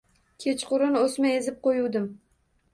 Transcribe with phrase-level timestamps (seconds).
[0.45, 2.13] Kechqurun o‘sma ezib qo‘yuvdim.